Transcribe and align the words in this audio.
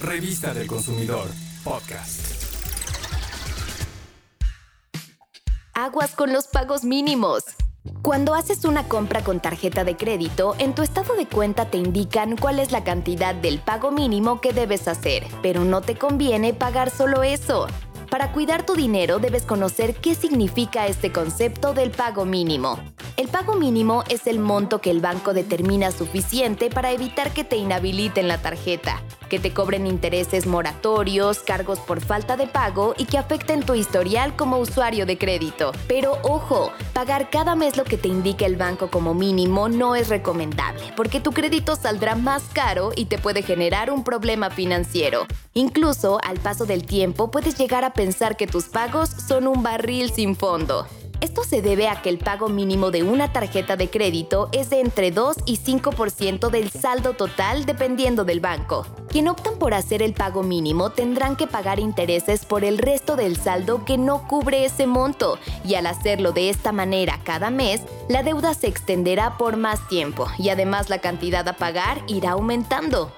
Revista 0.00 0.54
del 0.54 0.68
Consumidor, 0.68 1.26
podcast. 1.64 2.44
Aguas 5.74 6.14
con 6.14 6.32
los 6.32 6.46
pagos 6.46 6.84
mínimos. 6.84 7.42
Cuando 8.02 8.34
haces 8.34 8.64
una 8.64 8.86
compra 8.86 9.24
con 9.24 9.40
tarjeta 9.40 9.82
de 9.82 9.96
crédito, 9.96 10.54
en 10.60 10.76
tu 10.76 10.82
estado 10.82 11.16
de 11.16 11.26
cuenta 11.26 11.68
te 11.68 11.78
indican 11.78 12.36
cuál 12.36 12.60
es 12.60 12.70
la 12.70 12.84
cantidad 12.84 13.34
del 13.34 13.58
pago 13.58 13.90
mínimo 13.90 14.40
que 14.40 14.52
debes 14.52 14.86
hacer, 14.86 15.26
pero 15.42 15.64
no 15.64 15.80
te 15.80 15.96
conviene 15.96 16.54
pagar 16.54 16.90
solo 16.90 17.24
eso. 17.24 17.66
Para 18.08 18.30
cuidar 18.30 18.64
tu 18.64 18.74
dinero 18.74 19.18
debes 19.18 19.42
conocer 19.42 19.96
qué 19.96 20.14
significa 20.14 20.86
este 20.86 21.10
concepto 21.10 21.74
del 21.74 21.90
pago 21.90 22.24
mínimo. 22.24 22.78
El 23.18 23.26
pago 23.26 23.56
mínimo 23.56 24.04
es 24.08 24.28
el 24.28 24.38
monto 24.38 24.80
que 24.80 24.92
el 24.92 25.00
banco 25.00 25.34
determina 25.34 25.90
suficiente 25.90 26.70
para 26.70 26.92
evitar 26.92 27.32
que 27.32 27.42
te 27.42 27.56
inhabiliten 27.56 28.28
la 28.28 28.40
tarjeta, 28.40 29.02
que 29.28 29.40
te 29.40 29.52
cobren 29.52 29.88
intereses 29.88 30.46
moratorios, 30.46 31.40
cargos 31.40 31.80
por 31.80 32.00
falta 32.00 32.36
de 32.36 32.46
pago 32.46 32.94
y 32.96 33.06
que 33.06 33.18
afecten 33.18 33.64
tu 33.64 33.74
historial 33.74 34.36
como 34.36 34.58
usuario 34.58 35.04
de 35.04 35.18
crédito. 35.18 35.72
Pero 35.88 36.18
ojo, 36.22 36.70
pagar 36.92 37.28
cada 37.28 37.56
mes 37.56 37.76
lo 37.76 37.82
que 37.82 37.98
te 37.98 38.06
indica 38.06 38.46
el 38.46 38.54
banco 38.54 38.88
como 38.88 39.14
mínimo 39.14 39.68
no 39.68 39.96
es 39.96 40.10
recomendable, 40.10 40.92
porque 40.96 41.18
tu 41.18 41.32
crédito 41.32 41.74
saldrá 41.74 42.14
más 42.14 42.44
caro 42.52 42.92
y 42.94 43.06
te 43.06 43.18
puede 43.18 43.42
generar 43.42 43.90
un 43.90 44.04
problema 44.04 44.48
financiero. 44.48 45.26
Incluso 45.54 46.20
al 46.22 46.38
paso 46.38 46.66
del 46.66 46.86
tiempo 46.86 47.32
puedes 47.32 47.58
llegar 47.58 47.82
a 47.82 47.94
pensar 47.94 48.36
que 48.36 48.46
tus 48.46 48.66
pagos 48.66 49.10
son 49.10 49.48
un 49.48 49.64
barril 49.64 50.12
sin 50.12 50.36
fondo. 50.36 50.86
Esto 51.20 51.42
se 51.42 51.62
debe 51.62 51.88
a 51.88 52.00
que 52.00 52.10
el 52.10 52.18
pago 52.18 52.48
mínimo 52.48 52.92
de 52.92 53.02
una 53.02 53.32
tarjeta 53.32 53.76
de 53.76 53.90
crédito 53.90 54.48
es 54.52 54.70
de 54.70 54.80
entre 54.80 55.10
2 55.10 55.38
y 55.46 55.58
5% 55.58 56.48
del 56.50 56.70
saldo 56.70 57.14
total 57.14 57.66
dependiendo 57.66 58.24
del 58.24 58.38
banco. 58.38 58.86
Quien 59.08 59.26
optan 59.26 59.58
por 59.58 59.74
hacer 59.74 60.00
el 60.00 60.14
pago 60.14 60.44
mínimo 60.44 60.90
tendrán 60.90 61.34
que 61.34 61.48
pagar 61.48 61.80
intereses 61.80 62.44
por 62.44 62.62
el 62.62 62.78
resto 62.78 63.16
del 63.16 63.36
saldo 63.36 63.84
que 63.84 63.98
no 63.98 64.28
cubre 64.28 64.64
ese 64.64 64.86
monto 64.86 65.38
y 65.64 65.74
al 65.74 65.86
hacerlo 65.86 66.30
de 66.30 66.50
esta 66.50 66.70
manera 66.70 67.18
cada 67.24 67.50
mes, 67.50 67.82
la 68.08 68.22
deuda 68.22 68.54
se 68.54 68.68
extenderá 68.68 69.36
por 69.38 69.56
más 69.56 69.88
tiempo 69.88 70.28
y 70.38 70.50
además 70.50 70.88
la 70.88 71.00
cantidad 71.00 71.46
a 71.48 71.56
pagar 71.56 72.00
irá 72.06 72.32
aumentando. 72.32 73.12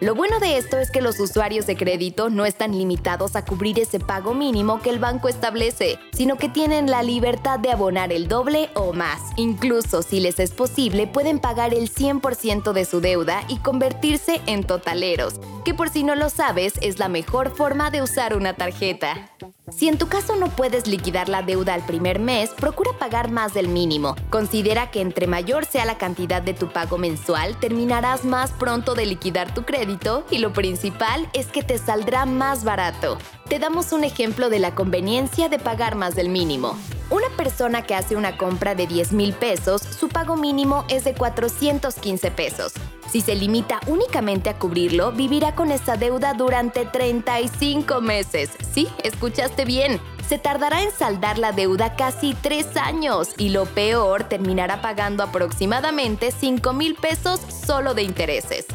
Lo 0.00 0.14
bueno 0.14 0.40
de 0.40 0.56
esto 0.56 0.78
es 0.78 0.90
que 0.90 1.02
los 1.02 1.20
usuarios 1.20 1.66
de 1.66 1.76
crédito 1.76 2.30
no 2.30 2.46
están 2.46 2.72
limitados 2.72 3.36
a 3.36 3.44
cubrir 3.44 3.78
ese 3.78 4.00
pago 4.00 4.32
mínimo 4.32 4.80
que 4.80 4.88
el 4.88 4.98
banco 4.98 5.28
establece, 5.28 5.98
sino 6.12 6.36
que 6.36 6.48
tienen 6.48 6.90
la 6.90 7.02
libertad 7.02 7.58
de 7.58 7.70
abonar 7.70 8.10
el 8.10 8.26
doble 8.26 8.70
o 8.74 8.94
más. 8.94 9.20
Incluso 9.36 10.00
si 10.00 10.20
les 10.20 10.40
es 10.40 10.52
posible, 10.52 11.06
pueden 11.06 11.38
pagar 11.38 11.74
el 11.74 11.92
100% 11.92 12.72
de 12.72 12.86
su 12.86 13.02
deuda 13.02 13.42
y 13.46 13.58
convertirse 13.58 14.40
en 14.46 14.64
totaleros, 14.64 15.38
que 15.66 15.74
por 15.74 15.90
si 15.90 16.02
no 16.02 16.14
lo 16.14 16.30
sabes 16.30 16.72
es 16.80 16.98
la 16.98 17.10
mejor 17.10 17.54
forma 17.54 17.90
de 17.90 18.00
usar 18.00 18.34
una 18.34 18.54
tarjeta. 18.54 19.30
Si 19.72 19.88
en 19.88 19.98
tu 19.98 20.08
caso 20.08 20.36
no 20.36 20.48
puedes 20.48 20.86
liquidar 20.86 21.28
la 21.28 21.42
deuda 21.42 21.74
al 21.74 21.86
primer 21.86 22.18
mes, 22.18 22.50
procura 22.50 22.90
pagar 22.98 23.30
más 23.30 23.54
del 23.54 23.68
mínimo. 23.68 24.16
Considera 24.28 24.90
que 24.90 25.00
entre 25.00 25.26
mayor 25.26 25.64
sea 25.64 25.84
la 25.84 25.96
cantidad 25.96 26.42
de 26.42 26.54
tu 26.54 26.72
pago 26.72 26.98
mensual, 26.98 27.58
terminarás 27.58 28.24
más 28.24 28.50
pronto 28.50 28.94
de 28.94 29.06
liquidar 29.06 29.54
tu 29.54 29.64
crédito 29.64 30.24
y 30.30 30.38
lo 30.38 30.52
principal 30.52 31.28
es 31.32 31.46
que 31.46 31.62
te 31.62 31.78
saldrá 31.78 32.26
más 32.26 32.64
barato. 32.64 33.16
Te 33.48 33.58
damos 33.58 33.92
un 33.92 34.04
ejemplo 34.04 34.50
de 34.50 34.58
la 34.58 34.74
conveniencia 34.74 35.48
de 35.48 35.58
pagar 35.58 35.94
más 35.94 36.14
del 36.14 36.28
mínimo. 36.28 36.76
Una 37.10 37.28
persona 37.36 37.82
que 37.82 37.94
hace 37.94 38.16
una 38.16 38.36
compra 38.36 38.74
de 38.74 38.86
10 38.86 39.12
mil 39.12 39.32
pesos, 39.32 39.82
su 39.82 40.08
pago 40.08 40.36
mínimo 40.36 40.84
es 40.88 41.04
de 41.04 41.14
415 41.14 42.30
pesos. 42.30 42.72
Si 43.10 43.20
se 43.20 43.34
limita 43.34 43.80
únicamente 43.88 44.50
a 44.50 44.58
cubrirlo, 44.58 45.10
vivirá 45.10 45.56
con 45.56 45.72
esa 45.72 45.96
deuda 45.96 46.32
durante 46.32 46.86
35 46.86 48.00
meses. 48.00 48.50
Sí, 48.72 48.86
escuchaste 49.02 49.64
bien. 49.64 50.00
Se 50.28 50.38
tardará 50.38 50.82
en 50.82 50.92
saldar 50.92 51.36
la 51.36 51.50
deuda 51.50 51.96
casi 51.96 52.34
3 52.34 52.76
años 52.76 53.30
y 53.36 53.48
lo 53.48 53.66
peor, 53.66 54.24
terminará 54.24 54.80
pagando 54.80 55.24
aproximadamente 55.24 56.30
5 56.30 56.72
mil 56.72 56.94
pesos 56.94 57.40
solo 57.40 57.94
de 57.94 58.04
intereses. 58.04 58.66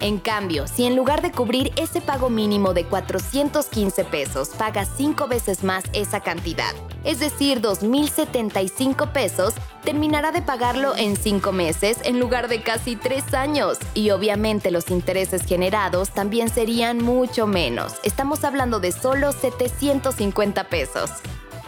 En 0.00 0.18
cambio, 0.18 0.68
si 0.68 0.84
en 0.84 0.94
lugar 0.94 1.22
de 1.22 1.32
cubrir 1.32 1.72
ese 1.74 2.00
pago 2.00 2.30
mínimo 2.30 2.72
de 2.72 2.84
415 2.84 4.04
pesos, 4.04 4.50
pagas 4.50 4.88
5 4.96 5.26
veces 5.26 5.64
más 5.64 5.82
esa 5.92 6.20
cantidad, 6.20 6.72
es 7.02 7.18
decir, 7.18 7.60
2.075 7.60 9.10
pesos, 9.10 9.54
terminará 9.82 10.30
de 10.30 10.40
pagarlo 10.40 10.94
en 10.96 11.16
5 11.16 11.50
meses 11.50 11.98
en 12.04 12.20
lugar 12.20 12.46
de 12.46 12.62
casi 12.62 12.94
3 12.94 13.34
años. 13.34 13.78
Y 13.94 14.10
obviamente 14.10 14.70
los 14.70 14.90
intereses 14.90 15.44
generados 15.44 16.10
también 16.10 16.48
serían 16.48 16.98
mucho 17.02 17.48
menos. 17.48 17.94
Estamos 18.04 18.44
hablando 18.44 18.78
de 18.78 18.92
solo 18.92 19.32
750 19.32 20.64
pesos. 20.64 21.10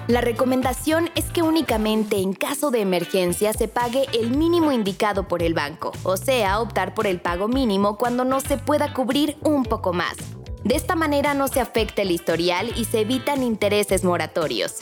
La 0.09 0.21
recomendación 0.21 1.11
es 1.15 1.27
que 1.27 1.43
únicamente 1.43 2.17
en 2.17 2.33
caso 2.33 2.71
de 2.71 2.81
emergencia 2.81 3.53
se 3.53 3.69
pague 3.69 4.07
el 4.13 4.31
mínimo 4.31 4.73
indicado 4.73 5.29
por 5.29 5.43
el 5.43 5.55
banco, 5.55 5.93
o 6.03 6.17
sea, 6.17 6.61
optar 6.61 6.95
por 6.95 7.07
el 7.07 7.21
pago 7.21 7.49
mínimo 7.49 7.97
cuando 7.97 8.25
no 8.25 8.41
se 8.41 8.57
pueda 8.57 8.93
cubrir 8.93 9.37
un 9.43 9.65
poco 9.65 9.93
más. 9.93 10.17
De 10.65 10.75
esta 10.75 10.95
manera 10.95 11.35
no 11.35 11.49
se 11.49 11.61
afecta 11.61 12.03
el 12.03 12.11
historial 12.11 12.73
y 12.77 12.85
se 12.85 13.01
evitan 13.01 13.43
intereses 13.43 14.05
moratorios. 14.05 14.77